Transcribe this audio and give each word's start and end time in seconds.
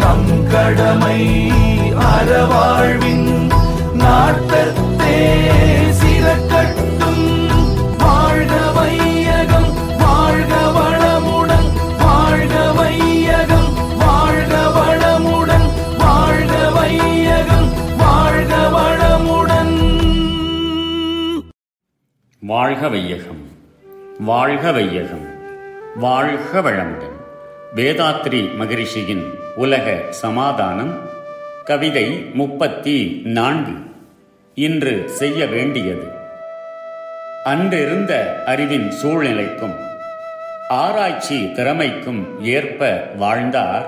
நம் 0.00 0.48
கடமை 0.50 1.20
அறவாழ்வின் 2.12 3.28
நாட்டத்தே 3.94 5.20
சிறக்கட்டும். 6.00 7.26
வாழ்க 7.98 8.54
வையகம் 8.70 9.70
வாழ்க 9.98 10.54
வளமுடன் 10.78 11.68
வாழ்க 11.98 12.72
வையகம் 12.72 13.70
வாழ்க 13.98 14.54
வளமுடன் 14.78 15.66
வாழ்க 15.98 16.54
வையகம் 16.70 17.68
வாழ்க 17.96 18.56
வளமுடன். 18.76 19.74
வாழ்க 22.40 22.88
வையகம் 22.88 23.42
வாழ்க 24.18 24.72
வையகம் 24.72 25.26
வாழ்க 25.96 26.60
வளமுடன். 26.60 27.08
வேதாத்ரி 27.74 28.40
மகரிஷியின் 28.56 29.24
உலக 29.60 30.00
சமாதானம் 30.10 30.94
கவிதை 31.64 32.24
முப்பத்தி 32.34 33.20
நான்கு. 33.24 33.72
இன்று 34.54 35.08
செய்ய 35.08 35.46
வேண்டியது. 35.46 36.06
அன்றிருந்த 37.44 38.42
அறிவின் 38.46 38.92
சூழ்நிலைக்கும் 39.02 39.74
ஆராய்ச்சி 40.68 41.50
திறமைக்கும் 41.54 42.42
ஏற்ப 42.42 43.10
வாழ்ந்தார். 43.16 43.86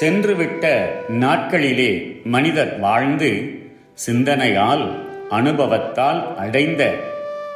சென்றுவிட்ட 0.00 0.88
நாட்களிலே 1.20 2.22
மனிதர் 2.24 2.78
வாழ்ந்து 2.78 3.58
சிந்தனையால் 3.94 4.90
அனுபவத்தால் 5.30 6.36
அடைந்த 6.36 6.94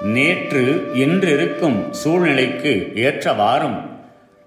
நேற்று 0.03 0.91
இன்றிருக்கும் 0.95 1.91
சூழ்நிலைக்கு 1.91 2.92
ஏற்றவாறும் 2.95 3.92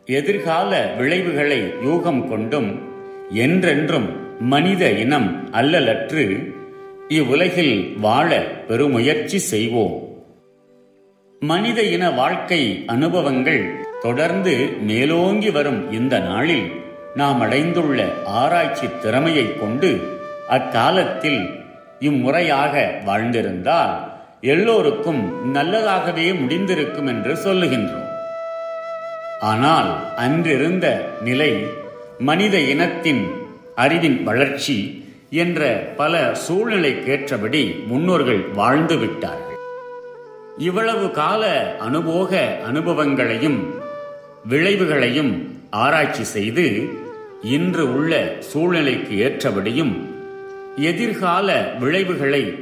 எதிர்கால 0.07 0.93
விளைவுகளை 0.97 1.61
யூகம் 1.61 2.29
கொண்டும் 2.29 2.81
என்றென்றும் 3.29 4.39
மனித 4.39 4.91
இனம் 4.91 5.49
அல்லலற்று 5.53 6.53
இவ்வுலகில் 7.07 7.97
வாழ 8.01 8.43
பெருமுயற்சி 8.67 9.37
செய்வோம். 9.37 10.23
மனித 11.39 11.81
இன 11.81 12.11
வாழ்க்கை 12.11 12.83
அனுபவங்கள் 12.87 13.85
தொடர்ந்து 14.01 14.69
மேலோங்கி 14.81 15.51
வரும் 15.51 15.91
இந்த 15.91 16.19
நாளில் 16.19 16.71
நாம் 17.15 17.39
அடைந்துள்ள 17.39 18.13
ஆராய்ச்சி 18.25 18.87
திறமையைக் 19.01 19.59
கொண்டு 19.59 19.99
அக்காலத்தில் 20.47 21.49
இம்முறையாக 21.99 22.99
வாழ்ந்திருந்தால் 23.05 23.93
எல்லோருக்கும் 24.41 25.55
நல்லதாகவே 25.55 26.33
முடிந்திருக்கும் 26.33 27.07
என்று 27.07 27.33
சொல்லுகின்றோம். 27.33 28.06
ஆனால் 29.41 30.15
அன்றிருந்த 30.15 31.15
நிலை 31.21 31.65
மனித 32.19 32.59
இனத்தின் 32.59 33.29
அறிவின் 33.75 34.23
வளர்ச்சி 34.23 35.05
என்ற 35.29 35.77
பல 35.97 36.37
சூழ்நிலைக்கேற்றபடி 36.47 37.85
முன்னோர்கள் 37.87 38.41
வாழ்ந்து 38.49 38.97
விட்டார்கள். 38.97 39.57
இவ்வளவு 40.57 41.11
கால 41.11 41.75
அனுபோக 41.79 42.57
அனுபவங்களையும் 42.65 43.73
விளைவுகளையும் 44.45 45.57
ஆராய்ச்சி 45.69 46.23
செய்து 46.23 46.89
இன்று 47.43 47.93
உள்ள 47.93 48.37
சூழ்நிலைக்கு 48.39 49.15
ஏற்றபடியும் 49.15 50.07
எதிர்கால 50.77 51.77
விளைவுகளை 51.79 52.53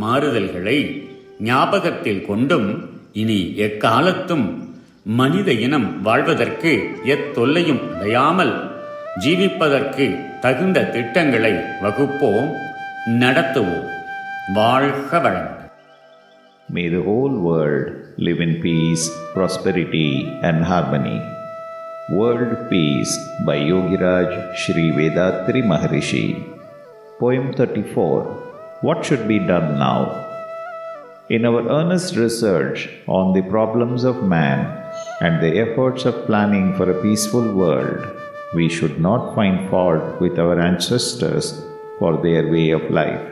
மாறுதல்களை 0.00 1.06
ஞாபகத்தில் 1.40 2.26
கொண்டும் 2.26 2.88
இனி 3.12 3.54
எக்காலத்தும் 3.56 4.73
மனித 5.06 5.52
இனம் 5.52 6.02
வாழ்வதற்கு 6.02 6.70
எத்தொல்லையும் 7.04 7.82
அடையாமல் 7.94 8.52
ஜீவிப்பதற்கு 9.24 10.06
தகுந்த 10.40 10.84
திட்டங்களை 10.86 11.52
வகுப்போம் 11.82 12.48
நடத்துவோம் 13.18 13.90
வாழ்க 14.54 15.18
வளமுடன் 15.18 15.60
May 16.68 16.88
the 16.88 17.02
whole 17.02 17.34
world 17.38 17.86
live 18.18 18.40
in 18.40 18.62
peace, 18.62 19.02
prosperity, 19.34 20.08
and 20.42 20.64
harmony. 20.64 21.18
World 22.10 22.70
Peace 22.70 23.12
by 23.46 23.56
Yogiraj 23.70 24.30
Sri 24.54 24.90
Vedatri 24.90 25.62
Maharishi. 25.62 26.24
Poem 27.20 27.52
34 27.52 28.22
What 28.80 29.04
should 29.04 29.28
be 29.28 29.38
done 29.38 29.78
now? 29.78 30.23
In 31.30 31.46
our 31.46 31.66
earnest 31.70 32.16
research 32.16 32.90
on 33.08 33.32
the 33.32 33.40
problems 33.48 34.04
of 34.04 34.24
man 34.24 34.60
and 35.22 35.42
the 35.42 35.58
efforts 35.58 36.04
of 36.04 36.26
planning 36.26 36.76
for 36.76 36.90
a 36.90 37.00
peaceful 37.00 37.50
world, 37.50 38.06
we 38.54 38.68
should 38.68 39.00
not 39.00 39.34
find 39.34 39.70
fault 39.70 40.20
with 40.20 40.38
our 40.38 40.60
ancestors 40.60 41.64
for 41.98 42.20
their 42.20 42.46
way 42.50 42.72
of 42.72 42.90
life. 42.90 43.26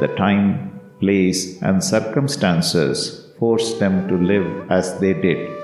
The 0.00 0.08
time, 0.16 0.80
place, 0.98 1.60
and 1.60 1.84
circumstances 1.84 3.26
forced 3.38 3.80
them 3.80 4.08
to 4.08 4.16
live 4.16 4.70
as 4.70 4.98
they 4.98 5.12
did. 5.12 5.54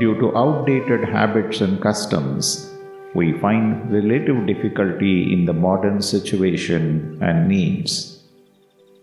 Due 0.00 0.18
to 0.18 0.34
outdated 0.34 1.06
habits 1.10 1.60
and 1.60 1.78
customs, 1.78 2.72
we 3.14 3.38
find 3.38 3.92
relative 3.92 4.46
difficulty 4.46 5.30
in 5.34 5.44
the 5.44 5.52
modern 5.52 6.00
situation 6.00 7.18
and 7.20 7.48
needs. 7.48 8.15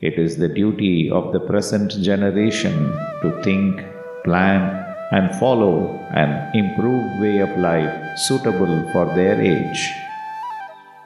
It 0.07 0.19
is 0.19 0.35
the 0.35 0.49
duty 0.49 1.09
of 1.09 1.31
the 1.31 1.39
present 1.39 1.91
generation 2.07 2.91
to 3.21 3.29
think, 3.41 3.81
plan, 4.25 4.61
and 5.15 5.33
follow 5.39 5.95
an 6.11 6.51
improved 6.53 7.21
way 7.21 7.37
of 7.39 7.57
life 7.57 8.19
suitable 8.27 8.75
for 8.91 9.05
their 9.15 9.39
age. 9.41 9.81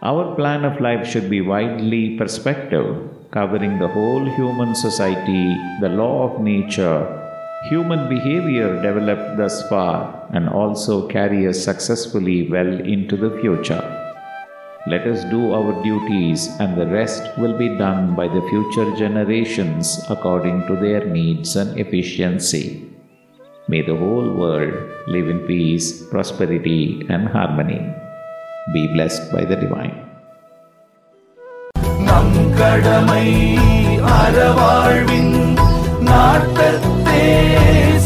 Our 0.01 0.33
plan 0.33 0.65
of 0.65 0.81
life 0.81 1.05
should 1.05 1.29
be 1.29 1.41
widely 1.41 2.17
perspective, 2.17 2.89
covering 3.29 3.77
the 3.77 3.87
whole 3.87 4.25
human 4.39 4.73
society, 4.73 5.45
the 5.79 5.89
law 5.89 6.15
of 6.27 6.41
nature, 6.41 7.05
human 7.69 8.09
behavior 8.09 8.81
developed 8.81 9.37
thus 9.37 9.61
far, 9.69 10.27
and 10.33 10.49
also 10.49 11.07
carry 11.07 11.47
us 11.47 11.63
successfully 11.63 12.49
well 12.49 12.73
into 12.95 13.15
the 13.15 13.29
future. 13.41 13.86
Let 14.86 15.06
us 15.06 15.22
do 15.30 15.54
our 15.54 15.72
duties, 15.82 16.48
and 16.58 16.76
the 16.76 16.86
rest 16.86 17.22
will 17.38 17.56
be 17.56 17.68
done 17.78 18.16
by 18.16 18.26
the 18.26 18.42
future 18.50 18.90
generations 18.96 20.02
according 20.10 20.66
to 20.66 20.74
their 20.74 21.04
needs 21.06 21.54
and 21.54 21.78
efficiency. 21.78 22.90
May 23.68 23.82
the 23.82 23.94
whole 23.94 24.30
world 24.34 24.74
live 25.06 25.28
in 25.28 25.46
peace, 25.46 26.02
prosperity, 26.10 27.06
and 27.08 27.28
harmony. 27.28 27.80
Be 28.72 28.88
blessed 28.92 29.30
by 29.32 29.44
the 29.44 29.56
Divine. 29.56 29.98
நம் 32.06 32.36
கடமை 32.58 33.26
அறவாழ்வின் 34.16 35.34
நாட்டத்தே 36.08 37.22